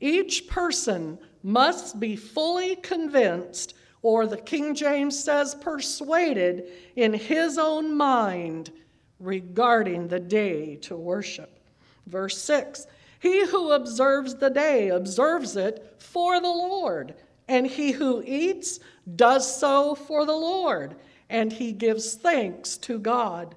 Each 0.01 0.47
person 0.47 1.19
must 1.43 1.99
be 1.99 2.15
fully 2.15 2.77
convinced, 2.77 3.75
or 4.03 4.27
the 4.27 4.37
King 4.37 4.75
James 4.75 5.19
says 5.19 5.57
persuaded, 5.57 6.71
in 6.95 7.13
his 7.13 7.59
own 7.59 7.97
mind 7.97 8.71
regarding 9.19 10.07
the 10.07 10.21
day 10.21 10.77
to 10.77 10.97
worship. 10.97 11.59
Verse 12.07 12.39
6 12.39 12.87
He 13.19 13.47
who 13.47 13.73
observes 13.73 14.37
the 14.37 14.51
day 14.51 14.91
observes 14.91 15.57
it 15.57 15.97
for 15.99 16.41
the 16.41 16.47
Lord, 16.47 17.17
and 17.49 17.67
he 17.67 17.91
who 17.91 18.23
eats 18.25 18.79
does 19.17 19.59
so 19.59 19.97
for 19.97 20.25
the 20.25 20.37
Lord 20.37 20.95
and 21.29 21.53
he 21.53 21.73
gives 21.73 22.15
thanks 22.15 22.77
to 22.79 22.99
God. 22.99 23.55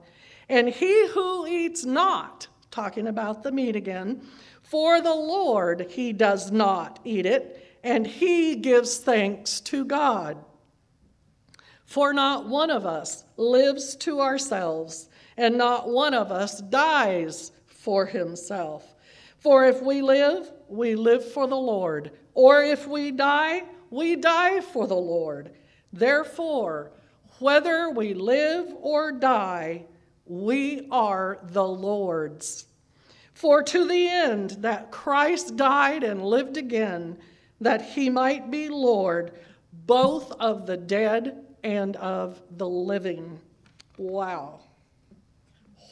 And 0.47 0.69
he 0.69 1.07
who 1.09 1.45
eats 1.45 1.85
not, 1.85 2.47
talking 2.71 3.07
about 3.07 3.43
the 3.43 3.51
meat 3.51 3.75
again, 3.75 4.21
for 4.61 5.01
the 5.01 5.13
Lord 5.13 5.87
he 5.89 6.13
does 6.13 6.51
not 6.51 6.99
eat 7.03 7.25
it, 7.25 7.79
and 7.83 8.05
he 8.05 8.55
gives 8.55 8.97
thanks 8.97 9.59
to 9.61 9.85
God. 9.85 10.37
For 11.85 12.13
not 12.13 12.47
one 12.47 12.69
of 12.69 12.85
us 12.85 13.23
lives 13.37 13.95
to 13.97 14.21
ourselves, 14.21 15.09
and 15.37 15.57
not 15.57 15.89
one 15.89 16.13
of 16.13 16.31
us 16.31 16.61
dies 16.61 17.51
for 17.65 18.05
himself. 18.05 18.95
For 19.39 19.65
if 19.65 19.81
we 19.81 20.01
live, 20.01 20.51
we 20.67 20.95
live 20.95 21.31
for 21.31 21.47
the 21.47 21.55
Lord, 21.55 22.11
or 22.33 22.61
if 22.61 22.87
we 22.87 23.11
die, 23.11 23.63
we 23.89 24.15
die 24.15 24.61
for 24.61 24.85
the 24.85 24.95
Lord. 24.95 25.51
Therefore, 25.91 26.91
whether 27.41 27.89
we 27.89 28.13
live 28.13 28.73
or 28.81 29.11
die, 29.11 29.85
we 30.25 30.87
are 30.91 31.39
the 31.43 31.67
Lord's. 31.67 32.65
For 33.33 33.63
to 33.63 33.87
the 33.87 34.07
end 34.07 34.51
that 34.59 34.91
Christ 34.91 35.55
died 35.55 36.03
and 36.03 36.23
lived 36.23 36.57
again, 36.57 37.17
that 37.61 37.81
he 37.81 38.09
might 38.09 38.51
be 38.51 38.69
Lord 38.69 39.31
both 39.85 40.31
of 40.33 40.65
the 40.65 40.77
dead 40.77 41.45
and 41.63 41.95
of 41.97 42.41
the 42.57 42.67
living. 42.67 43.39
Wow. 43.97 44.59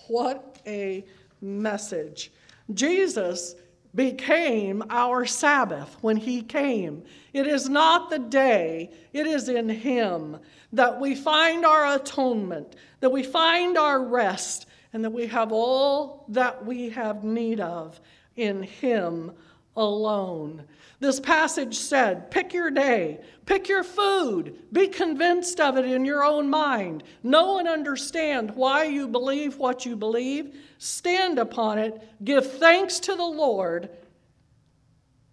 What 0.08 0.60
a 0.66 1.06
message. 1.42 2.32
Jesus 2.74 3.56
became 3.98 4.84
our 4.92 5.26
Sabbath 5.26 5.98
when 6.02 6.16
he 6.16 6.42
came. 6.42 7.04
It 7.34 7.48
is 7.48 7.68
not 7.68 8.10
the 8.10 8.20
day, 8.20 8.92
it 9.12 9.28
is 9.28 9.50
in 9.50 9.68
him 9.68 10.38
that 10.72 11.00
we 11.00 11.16
find 11.16 11.66
our 11.66 11.96
atonement, 11.96 12.76
that 13.00 13.10
we 13.10 13.24
find 13.24 13.78
our 13.78 14.02
rest, 14.02 14.68
and 14.94 15.04
that 15.04 15.10
we 15.10 15.28
have 15.28 15.52
all 15.52 16.26
that 16.30 16.66
we 16.66 16.90
have 16.90 17.24
need 17.24 17.60
of 17.60 18.00
in 18.38 18.64
Him 18.64 19.32
alone. 19.78 20.64
This 21.00 21.20
passage 21.20 21.78
said, 21.78 22.32
pick 22.32 22.54
your 22.54 22.72
day, 22.72 23.22
pick 23.46 23.70
your 23.70 23.84
food, 23.84 24.58
be 24.74 24.88
convinced 24.88 25.60
of 25.60 25.78
it 25.78 25.86
in 25.86 26.04
your 26.04 26.24
own 26.24 26.50
mind. 26.50 27.04
Know 27.22 27.60
and 27.60 27.68
understand 27.68 28.52
why 28.56 28.86
you 28.86 29.08
believe 29.08 29.58
what 29.58 29.86
you 29.86 29.96
believe, 29.96 30.56
stand 30.80 31.38
upon 31.38 31.78
it, 31.78 32.02
give 32.24 32.52
thanks 32.54 33.00
to 33.02 33.16
the 33.16 33.24
Lord, 33.24 33.90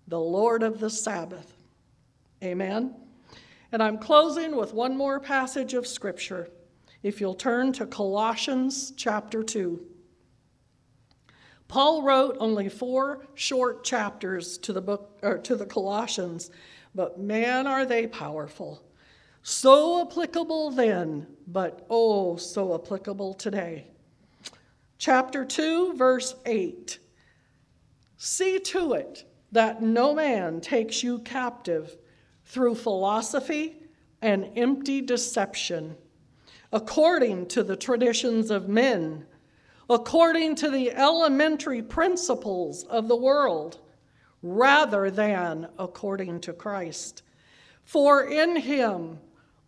the 0.06 0.20
Lord 0.20 0.62
of 0.62 0.80
the 0.80 0.90
Sabbath. 0.90 1.56
Amen. 2.42 2.94
And 3.72 3.82
I'm 3.82 3.96
closing 3.96 4.54
with 4.54 4.74
one 4.74 4.96
more 4.96 5.18
passage 5.18 5.72
of 5.72 5.86
Scripture. 5.86 6.50
If 7.02 7.20
you'll 7.20 7.34
turn 7.34 7.72
to 7.72 7.86
Colossians 7.86 8.92
chapter 8.96 9.42
2. 9.42 9.93
Paul 11.74 12.04
wrote 12.04 12.36
only 12.38 12.68
four 12.68 13.26
short 13.34 13.82
chapters 13.82 14.58
to 14.58 14.72
the 14.72 14.80
book 14.80 15.18
or 15.22 15.38
to 15.38 15.56
the 15.56 15.66
Colossians, 15.66 16.52
but 16.94 17.18
man 17.18 17.66
are 17.66 17.84
they 17.84 18.06
powerful. 18.06 18.84
So 19.42 20.02
applicable 20.02 20.70
then, 20.70 21.26
but 21.48 21.84
oh 21.90 22.36
so 22.36 22.76
applicable 22.76 23.34
today. 23.34 23.88
Chapter 24.98 25.44
2 25.44 25.94
verse 25.96 26.36
8. 26.46 27.00
See 28.18 28.60
to 28.60 28.92
it 28.92 29.24
that 29.50 29.82
no 29.82 30.14
man 30.14 30.60
takes 30.60 31.02
you 31.02 31.18
captive 31.18 31.96
through 32.44 32.76
philosophy 32.76 33.82
and 34.22 34.48
empty 34.54 35.00
deception, 35.00 35.96
according 36.72 37.46
to 37.46 37.64
the 37.64 37.74
traditions 37.74 38.52
of 38.52 38.68
men, 38.68 39.26
according 39.88 40.54
to 40.54 40.70
the 40.70 40.90
elementary 40.92 41.82
principles 41.82 42.84
of 42.84 43.08
the 43.08 43.16
world, 43.16 43.78
rather 44.42 45.10
than 45.10 45.68
according 45.78 46.40
to 46.40 46.52
Christ. 46.52 47.22
For 47.82 48.24
in 48.24 48.56
him 48.56 49.18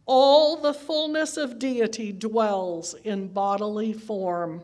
all 0.06 0.56
the 0.56 0.75
fullness 0.75 1.37
of 1.37 1.58
deity 1.58 2.12
dwells 2.12 2.94
in 3.04 3.28
bodily 3.28 3.92
form, 3.92 4.62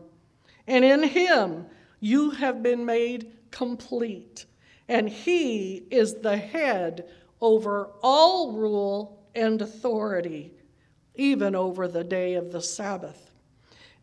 and 0.67 0.85
in 0.85 1.03
him 1.03 1.65
you 1.99 2.31
have 2.31 2.63
been 2.63 2.85
made 2.85 3.31
complete, 3.51 4.45
and 4.87 5.07
he 5.09 5.85
is 5.91 6.15
the 6.15 6.37
head 6.37 7.07
over 7.41 7.91
all 8.01 8.53
rule 8.53 9.23
and 9.35 9.61
authority, 9.61 10.53
even 11.15 11.55
over 11.55 11.87
the 11.87 12.03
day 12.03 12.35
of 12.35 12.51
the 12.51 12.61
Sabbath. 12.61 13.31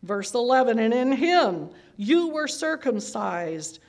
Verse 0.03 0.33
11, 0.33 0.79
and 0.79 0.93
in 0.93 1.11
him 1.11 1.69
you 1.95 2.29
were 2.29 2.47
circumcised, 2.47 3.79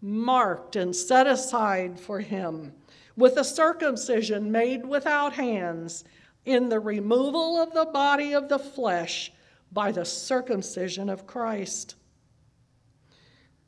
marked, 0.00 0.76
and 0.76 0.94
set 0.94 1.26
aside 1.26 1.98
for 1.98 2.20
him, 2.20 2.72
with 3.16 3.36
a 3.36 3.44
circumcision 3.44 4.52
made 4.52 4.84
without 4.84 5.32
hands, 5.32 6.04
in 6.44 6.68
the 6.68 6.80
removal 6.80 7.60
of 7.60 7.72
the 7.72 7.86
body 7.86 8.34
of 8.34 8.48
the 8.48 8.58
flesh 8.58 9.32
by 9.70 9.92
the 9.92 10.04
circumcision 10.04 11.08
of 11.08 11.26
Christ. 11.26 11.94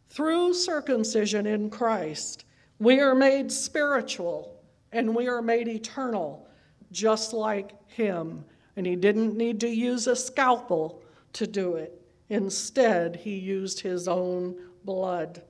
Through 0.09 0.55
circumcision 0.55 1.47
in 1.47 1.71
Christ, 1.71 2.45
we 2.79 3.01
are 3.01 3.15
made 3.15 3.51
spiritual 3.51 4.61
and 4.93 5.15
we 5.15 5.27
are 5.29 5.43
made 5.43 5.69
eternal, 5.69 6.47
just 6.93 7.33
like 7.33 7.73
him. 7.89 8.45
And 8.77 8.87
he 8.87 8.97
didn't 8.97 9.37
need 9.37 9.61
to 9.61 9.69
use 9.69 10.07
a 10.07 10.15
scalpel 10.15 11.03
to 11.35 11.47
do 11.47 11.77
it. 11.77 12.01
Instead, 12.29 13.17
he 13.17 13.37
used 13.37 13.81
his 13.81 14.09
own 14.09 14.57
blood. 14.85 15.43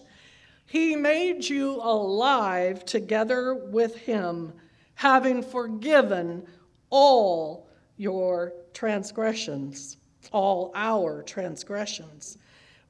he 0.66 0.96
made 0.96 1.44
you 1.44 1.76
alive 1.82 2.86
together 2.86 3.54
with 3.54 3.96
him, 3.96 4.54
having 4.96 5.44
forgiven 5.44 6.46
all 6.90 7.68
your 7.98 8.54
transgressions, 8.74 9.98
all 10.32 10.72
our 10.76 11.24
transgressions. 11.24 12.38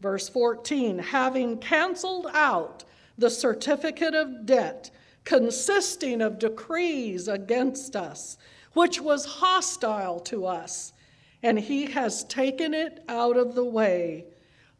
Verse 0.01 0.29
14, 0.29 0.99
having 0.99 1.57
canceled 1.57 2.27
out 2.33 2.83
the 3.17 3.29
certificate 3.29 4.15
of 4.15 4.45
debt 4.45 4.91
consisting 5.23 6.21
of 6.21 6.39
decrees 6.39 7.27
against 7.27 7.95
us, 7.95 8.37
which 8.73 8.99
was 8.99 9.25
hostile 9.25 10.19
to 10.19 10.45
us, 10.45 10.93
and 11.41 11.59
he 11.59 11.85
has 11.85 12.23
taken 12.25 12.73
it 12.73 13.03
out 13.07 13.37
of 13.37 13.55
the 13.55 13.63
way, 13.63 14.25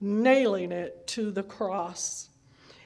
nailing 0.01 0.71
it 0.71 1.05
to 1.07 1.31
the 1.31 1.43
cross. 1.43 2.29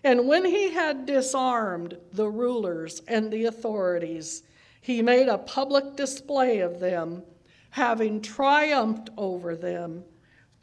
And 0.08 0.26
when 0.26 0.46
he 0.46 0.72
had 0.72 1.06
disarmed 1.06 1.98
the 2.14 2.30
rulers 2.30 3.02
and 3.10 3.30
the 3.30 3.44
authorities, 3.44 4.44
he 4.80 5.02
made 5.02 5.28
a 5.28 5.38
public 5.38 5.98
display 5.98 6.60
of 6.60 6.80
them, 6.80 7.24
having 7.72 8.22
triumphed 8.22 9.10
over 9.18 9.54
them 9.54 10.06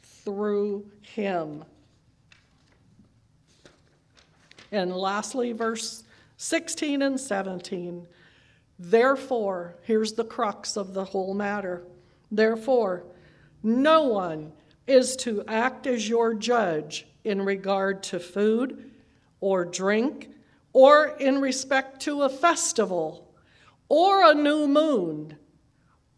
through 0.01 0.89
him. 1.03 1.63
And 4.71 4.91
lastly, 4.95 5.51
verse 5.51 6.03
16 6.37 7.03
and 7.03 7.19
17. 7.19 8.07
Therefore, 8.79 9.75
here's 9.83 10.13
the 10.13 10.25
crux 10.25 10.75
of 10.75 10.95
the 10.95 11.05
whole 11.05 11.35
matter. 11.35 11.83
Therefore, 12.31 13.03
no 13.61 14.05
one 14.05 14.53
is 14.87 15.15
to 15.17 15.43
act 15.47 15.85
as 15.85 16.09
your 16.09 16.33
judge 16.33 17.05
in 17.23 17.43
regard 17.43 18.01
to 18.01 18.19
food 18.19 18.89
or 19.39 19.65
drink, 19.65 20.29
or 20.73 21.15
in 21.19 21.39
respect 21.39 22.01
to 22.01 22.23
a 22.23 22.29
festival, 22.29 23.33
or 23.89 24.29
a 24.29 24.33
new 24.33 24.67
moon, 24.67 25.37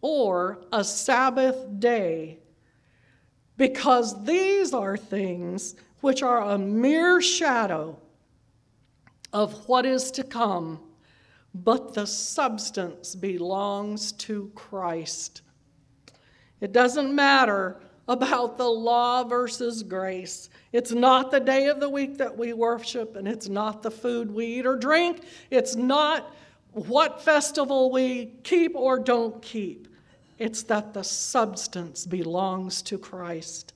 or 0.01 0.65
a 0.71 0.83
Sabbath 0.83 1.79
day, 1.79 2.39
because 3.57 4.23
these 4.23 4.73
are 4.73 4.97
things 4.97 5.75
which 6.01 6.21
are 6.21 6.41
a 6.41 6.57
mere 6.57 7.21
shadow 7.21 7.99
of 9.33 9.67
what 9.67 9.85
is 9.85 10.11
to 10.11 10.23
come, 10.23 10.79
but 11.53 11.93
the 11.93 12.05
substance 12.05 13.15
belongs 13.15 14.11
to 14.13 14.51
Christ. 14.55 15.41
It 16.61 16.71
doesn't 16.71 17.13
matter 17.13 17.79
about 18.07 18.57
the 18.57 18.69
law 18.69 19.23
versus 19.23 19.83
grace. 19.83 20.49
It's 20.71 20.91
not 20.91 21.31
the 21.31 21.39
day 21.39 21.67
of 21.67 21.79
the 21.79 21.89
week 21.89 22.17
that 22.17 22.37
we 22.37 22.53
worship, 22.53 23.15
and 23.15 23.27
it's 23.27 23.49
not 23.49 23.83
the 23.83 23.91
food 23.91 24.31
we 24.31 24.45
eat 24.45 24.65
or 24.65 24.77
drink. 24.77 25.23
It's 25.51 25.75
not 25.75 26.33
what 26.71 27.21
festival 27.21 27.91
we 27.91 28.33
keep 28.43 28.75
or 28.75 28.99
don't 28.99 29.41
keep. 29.41 29.87
It's 30.37 30.63
that 30.63 30.93
the 30.93 31.03
substance 31.03 32.05
belongs 32.05 32.81
to 32.83 32.97
Christ. 32.97 33.73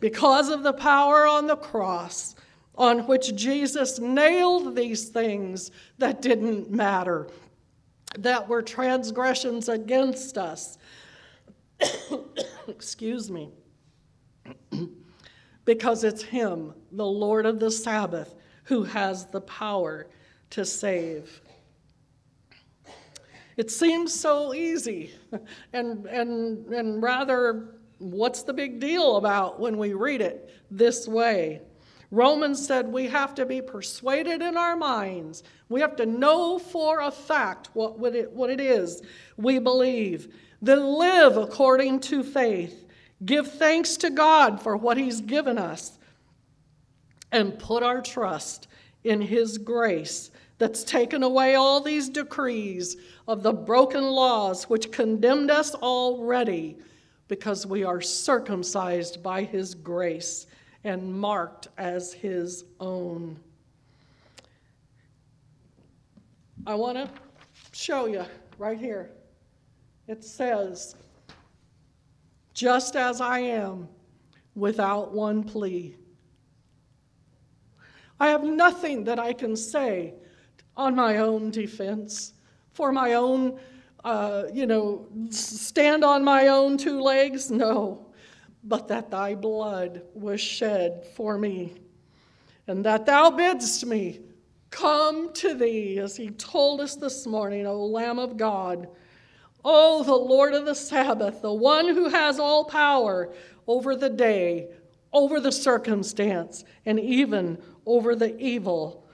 Because 0.00 0.48
of 0.48 0.62
the 0.62 0.72
power 0.72 1.26
on 1.26 1.46
the 1.46 1.56
cross, 1.56 2.36
on 2.76 3.06
which 3.08 3.34
Jesus 3.34 3.98
nailed 3.98 4.76
these 4.76 5.08
things 5.08 5.72
that 5.98 6.22
didn't 6.22 6.70
matter, 6.70 7.26
that 8.16 8.48
were 8.48 8.62
transgressions 8.62 9.68
against 9.68 10.38
us. 10.38 10.78
Excuse 12.68 13.30
me. 13.30 13.50
because 15.64 16.04
it's 16.04 16.22
Him, 16.22 16.72
the 16.92 17.06
Lord 17.06 17.46
of 17.46 17.60
the 17.60 17.70
Sabbath, 17.70 18.34
who 18.64 18.84
has 18.84 19.26
the 19.26 19.40
power 19.42 20.08
to 20.50 20.64
save. 20.64 21.40
It 23.56 23.70
seems 23.70 24.14
so 24.14 24.54
easy 24.54 25.12
and, 25.72 26.06
and, 26.06 26.66
and 26.68 27.02
rather, 27.02 27.74
what's 27.98 28.42
the 28.44 28.52
big 28.52 28.78
deal 28.78 29.16
about 29.16 29.58
when 29.58 29.76
we 29.76 29.94
read 29.94 30.20
it 30.20 30.50
this 30.70 31.08
way? 31.08 31.62
Romans 32.10 32.66
said 32.66 32.88
we 32.88 33.06
have 33.06 33.34
to 33.34 33.44
be 33.44 33.60
persuaded 33.60 34.40
in 34.40 34.56
our 34.56 34.76
minds. 34.76 35.42
We 35.68 35.80
have 35.80 35.96
to 35.96 36.06
know 36.06 36.58
for 36.58 37.00
a 37.00 37.10
fact 37.10 37.68
what, 37.74 37.98
what, 37.98 38.14
it, 38.14 38.32
what 38.32 38.50
it 38.50 38.60
is 38.60 39.02
we 39.36 39.58
believe. 39.58 40.34
Then 40.62 40.84
live 40.84 41.36
according 41.36 42.00
to 42.00 42.22
faith. 42.22 42.86
Give 43.24 43.50
thanks 43.50 43.96
to 43.98 44.10
God 44.10 44.62
for 44.62 44.76
what 44.76 44.96
He's 44.96 45.20
given 45.20 45.58
us. 45.58 45.98
And 47.30 47.58
put 47.58 47.82
our 47.82 48.00
trust 48.00 48.68
in 49.04 49.20
His 49.20 49.58
grace 49.58 50.30
that's 50.56 50.82
taken 50.82 51.22
away 51.22 51.56
all 51.56 51.80
these 51.80 52.08
decrees 52.08 52.96
of 53.28 53.42
the 53.42 53.52
broken 53.52 54.02
laws 54.02 54.64
which 54.64 54.90
condemned 54.90 55.50
us 55.50 55.74
already 55.74 56.78
because 57.28 57.66
we 57.66 57.84
are 57.84 58.00
circumcised 58.00 59.22
by 59.22 59.42
His 59.42 59.74
grace 59.74 60.46
and 60.84 61.12
marked 61.12 61.68
as 61.76 62.12
his 62.12 62.64
own. 62.80 63.38
I 66.66 66.74
want 66.74 66.96
to 66.96 67.10
show 67.72 68.06
you 68.06 68.24
right 68.58 68.78
here. 68.78 69.10
It 70.06 70.24
says, 70.24 70.96
just 72.54 72.96
as 72.96 73.20
I 73.20 73.40
am, 73.40 73.88
without 74.54 75.12
one 75.12 75.44
plea. 75.44 75.96
I 78.18 78.28
have 78.28 78.42
nothing 78.42 79.04
that 79.04 79.18
I 79.18 79.32
can 79.32 79.54
say 79.54 80.14
on 80.76 80.96
my 80.96 81.18
own 81.18 81.50
defense, 81.50 82.34
for 82.72 82.90
my 82.90 83.14
own, 83.14 83.60
uh, 84.04 84.44
you 84.52 84.66
know, 84.66 85.06
stand 85.30 86.04
on 86.04 86.24
my 86.24 86.48
own 86.48 86.76
two 86.76 87.00
legs. 87.00 87.50
No 87.50 88.07
but 88.64 88.88
that 88.88 89.10
thy 89.10 89.34
blood 89.34 90.02
was 90.14 90.40
shed 90.40 91.06
for 91.16 91.38
me, 91.38 91.74
and 92.66 92.84
that 92.84 93.06
thou 93.06 93.30
bidst 93.30 93.86
me 93.86 94.20
come 94.70 95.32
to 95.32 95.54
thee, 95.54 95.98
as 95.98 96.16
he 96.16 96.30
told 96.30 96.80
us 96.80 96.96
this 96.96 97.26
morning, 97.26 97.66
O 97.66 97.86
Lamb 97.86 98.18
of 98.18 98.36
God. 98.36 98.88
O 99.64 100.02
the 100.02 100.14
Lord 100.14 100.54
of 100.54 100.66
the 100.66 100.74
Sabbath, 100.74 101.42
the 101.42 101.52
one 101.52 101.88
who 101.88 102.08
has 102.08 102.38
all 102.38 102.64
power 102.64 103.32
over 103.66 103.96
the 103.96 104.10
day, 104.10 104.68
over 105.12 105.40
the 105.40 105.52
circumstance, 105.52 106.64
and 106.86 107.00
even 107.00 107.58
over 107.86 108.14
the 108.14 108.36
evil 108.38 109.06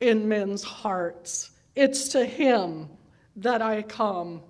in 0.00 0.28
men's 0.28 0.62
hearts. 0.62 1.50
It's 1.74 2.08
to 2.10 2.24
Him 2.24 2.88
that 3.36 3.62
I 3.62 3.82
come. 3.82 4.42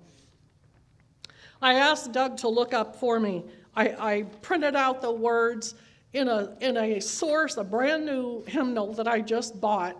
I 1.61 1.75
asked 1.75 2.11
Doug 2.11 2.37
to 2.37 2.47
look 2.47 2.73
up 2.73 2.95
for 2.95 3.19
me. 3.19 3.43
I, 3.79 4.15
I 4.15 4.21
printed 4.41 4.75
out 4.75 5.01
the 5.01 5.11
words 5.11 5.75
in 6.11 6.27
a, 6.27 6.53
in 6.59 6.75
a 6.75 6.99
source, 6.99 7.55
a 7.55 7.63
brand 7.63 8.05
new 8.05 8.43
hymnal 8.45 8.93
that 8.95 9.07
I 9.07 9.21
just 9.21 9.61
bought. 9.61 9.95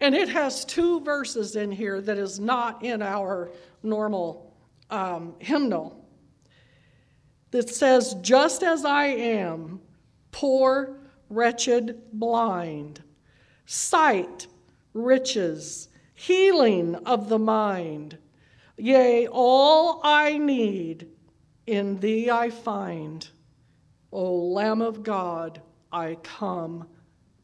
And 0.00 0.14
it 0.14 0.28
has 0.28 0.64
two 0.64 1.00
verses 1.00 1.56
in 1.56 1.72
here 1.72 2.00
that 2.00 2.16
is 2.16 2.38
not 2.38 2.84
in 2.84 3.02
our 3.02 3.50
normal 3.82 4.54
um, 4.88 5.34
hymnal. 5.40 6.06
That 7.50 7.68
says, 7.68 8.14
Just 8.20 8.62
as 8.62 8.84
I 8.84 9.06
am, 9.06 9.80
poor, 10.30 11.00
wretched, 11.28 12.00
blind, 12.12 13.02
sight, 13.64 14.46
riches, 14.94 15.88
healing 16.14 16.94
of 17.04 17.28
the 17.28 17.38
mind, 17.40 18.16
yea, 18.76 19.26
all 19.26 20.00
I 20.04 20.38
need 20.38 21.08
in 21.66 21.98
thee 22.00 22.30
I 22.30 22.50
find. 22.50 23.28
O 24.12 24.34
Lamb 24.34 24.82
of 24.82 25.02
God, 25.02 25.60
I 25.92 26.16
come, 26.22 26.86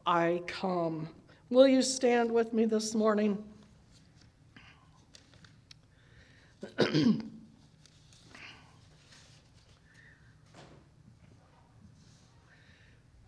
I 0.05 0.41
come. 0.47 1.09
Will 1.49 1.67
you 1.67 1.81
stand 1.81 2.31
with 2.31 2.53
me 2.53 2.65
this 2.65 2.95
morning? 2.95 3.43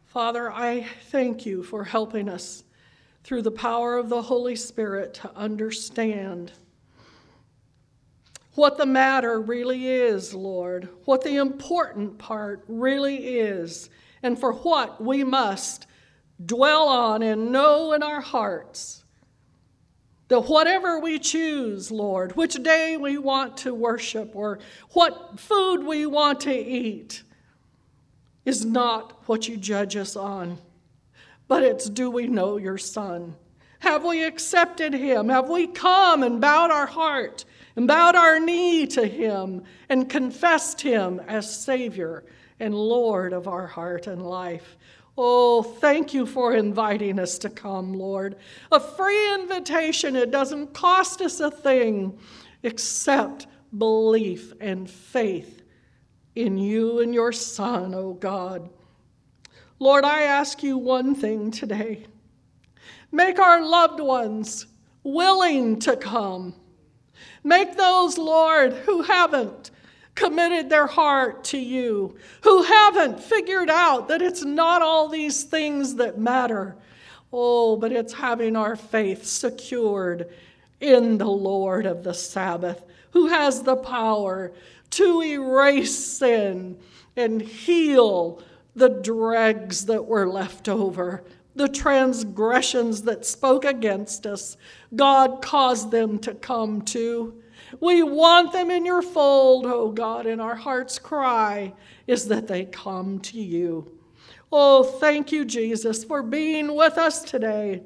Father, 0.05 0.49
I 0.51 0.87
thank 1.09 1.45
you 1.45 1.61
for 1.61 1.83
helping 1.83 2.29
us 2.29 2.63
through 3.25 3.41
the 3.41 3.51
power 3.51 3.97
of 3.97 4.07
the 4.07 4.21
Holy 4.21 4.55
Spirit 4.55 5.13
to 5.15 5.35
understand 5.35 6.53
what 8.55 8.77
the 8.77 8.85
matter 8.85 9.39
really 9.39 9.87
is, 9.87 10.33
Lord, 10.33 10.89
what 11.03 11.23
the 11.23 11.35
important 11.35 12.17
part 12.17 12.63
really 12.67 13.37
is, 13.37 13.89
and 14.23 14.39
for 14.39 14.53
what 14.53 15.03
we 15.03 15.23
must 15.23 15.87
dwell 16.43 16.87
on 16.87 17.21
and 17.21 17.51
know 17.51 17.93
in 17.93 18.01
our 18.01 18.21
hearts. 18.21 19.03
That 20.29 20.41
whatever 20.41 20.99
we 20.99 21.19
choose, 21.19 21.91
Lord, 21.91 22.35
which 22.35 22.55
day 22.55 22.97
we 22.97 23.17
want 23.17 23.57
to 23.57 23.75
worship 23.75 24.35
or 24.35 24.57
what 24.91 25.39
food 25.39 25.83
we 25.83 26.07
want 26.07 26.39
to 26.41 26.53
eat, 26.53 27.21
is 28.43 28.65
not 28.65 29.27
what 29.27 29.47
you 29.47 29.57
judge 29.57 29.95
us 29.95 30.15
on, 30.15 30.57
but 31.47 31.63
it's 31.63 31.89
do 31.89 32.09
we 32.09 32.27
know 32.27 32.57
your 32.57 32.77
Son? 32.77 33.35
Have 33.79 34.03
we 34.03 34.23
accepted 34.23 34.93
him? 34.93 35.29
Have 35.29 35.49
we 35.49 35.67
come 35.67 36.23
and 36.23 36.41
bowed 36.41 36.71
our 36.71 36.87
heart 36.87 37.45
and 37.75 37.87
bowed 37.87 38.15
our 38.15 38.39
knee 38.39 38.87
to 38.87 39.05
him 39.05 39.63
and 39.89 40.09
confessed 40.09 40.81
him 40.81 41.21
as 41.27 41.63
Savior 41.63 42.23
and 42.59 42.73
Lord 42.73 43.33
of 43.33 43.47
our 43.47 43.67
heart 43.67 44.07
and 44.07 44.21
life? 44.21 44.77
Oh, 45.17 45.63
thank 45.63 46.13
you 46.13 46.25
for 46.25 46.53
inviting 46.53 47.19
us 47.19 47.37
to 47.39 47.49
come, 47.49 47.93
Lord. 47.93 48.35
A 48.71 48.79
free 48.79 49.33
invitation. 49.35 50.15
It 50.15 50.31
doesn't 50.31 50.73
cost 50.73 51.21
us 51.21 51.39
a 51.39 51.49
thing 51.49 52.17
except 52.63 53.47
belief 53.77 54.53
and 54.59 54.89
faith 54.89 55.61
in 56.35 56.57
you 56.57 56.99
and 56.99 57.13
your 57.13 57.31
Son, 57.31 57.93
oh 57.93 58.13
God. 58.13 58.69
Lord, 59.79 60.03
I 60.03 60.23
ask 60.23 60.63
you 60.63 60.77
one 60.77 61.15
thing 61.15 61.51
today. 61.51 62.05
Make 63.11 63.39
our 63.39 63.65
loved 63.65 63.99
ones 63.99 64.67
willing 65.03 65.79
to 65.79 65.95
come. 65.95 66.55
Make 67.45 67.77
those, 67.77 68.17
Lord, 68.17 68.73
who 68.73 69.03
haven't 69.03 69.69
committed 70.15 70.67
their 70.67 70.87
heart 70.87 71.43
to 71.43 71.59
you, 71.59 72.17
who 72.41 72.63
haven't 72.63 73.21
figured 73.21 73.69
out 73.69 74.07
that 74.07 74.23
it's 74.23 74.43
not 74.43 74.81
all 74.81 75.07
these 75.07 75.43
things 75.43 75.95
that 75.95 76.17
matter. 76.17 76.75
Oh, 77.31 77.77
but 77.77 77.91
it's 77.91 78.13
having 78.13 78.55
our 78.55 78.75
faith 78.75 79.25
secured 79.25 80.27
in 80.81 81.19
the 81.19 81.29
Lord 81.29 81.85
of 81.85 82.03
the 82.03 82.15
Sabbath, 82.15 82.83
who 83.11 83.27
has 83.27 83.61
the 83.61 83.75
power 83.75 84.51
to 84.89 85.21
erase 85.21 85.95
sin 85.95 86.79
and 87.15 87.43
heal 87.43 88.41
the 88.75 88.89
dregs 88.89 89.85
that 89.85 90.05
were 90.05 90.27
left 90.27 90.67
over, 90.67 91.23
the 91.55 91.69
transgressions 91.69 93.03
that 93.03 93.25
spoke 93.25 93.65
against 93.65 94.25
us. 94.25 94.57
God 94.95 95.41
caused 95.41 95.91
them 95.91 96.19
to 96.19 96.33
come 96.33 96.81
to. 96.83 97.41
We 97.79 98.03
want 98.03 98.51
them 98.53 98.69
in 98.69 98.85
your 98.85 99.01
fold, 99.01 99.65
oh 99.65 99.91
God, 99.91 100.25
and 100.25 100.41
our 100.41 100.55
heart's 100.55 100.99
cry 100.99 101.73
is 102.07 102.27
that 102.27 102.47
they 102.47 102.65
come 102.65 103.19
to 103.19 103.39
you. 103.39 103.91
Oh, 104.51 104.83
thank 104.83 105.31
you, 105.31 105.45
Jesus, 105.45 106.03
for 106.03 106.21
being 106.21 106.75
with 106.75 106.97
us 106.97 107.23
today. 107.23 107.83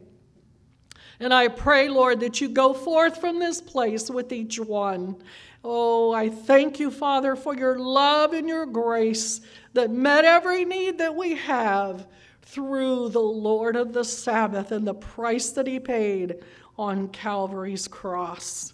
And 1.19 1.34
I 1.34 1.47
pray, 1.47 1.89
Lord, 1.89 2.19
that 2.21 2.39
you 2.39 2.49
go 2.49 2.73
forth 2.73 3.19
from 3.19 3.39
this 3.39 3.62
place 3.62 4.10
with 4.10 4.32
each 4.32 4.60
one. 4.60 5.21
Oh, 5.63 6.13
I 6.13 6.29
thank 6.29 6.79
you, 6.79 6.89
Father, 6.89 7.36
for 7.36 7.55
your 7.55 7.77
love 7.79 8.34
and 8.34 8.47
your 8.47 8.65
grace 8.65 9.41
that 9.73 9.91
met 9.91 10.23
every 10.23 10.63
need 10.63 10.97
that 10.99 11.15
we 11.15 11.36
have 11.36 12.08
through 12.49 13.09
the 13.09 13.19
Lord 13.19 13.75
of 13.75 13.93
the 13.93 14.03
Sabbath 14.03 14.71
and 14.71 14.88
the 14.88 14.93
price 14.93 15.51
that 15.51 15.67
he 15.67 15.79
paid 15.79 16.38
on 16.77 17.07
Calvary's 17.09 17.88
cross. 17.88 18.73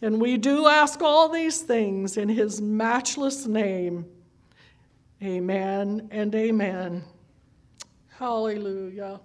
And 0.00 0.20
we 0.20 0.36
do 0.36 0.68
ask 0.68 1.02
all 1.02 1.28
these 1.28 1.62
things 1.62 2.16
in 2.16 2.28
his 2.28 2.60
matchless 2.60 3.44
name. 3.46 4.06
Amen 5.20 6.08
and 6.12 6.32
amen. 6.32 7.02
Hallelujah. 8.08 9.20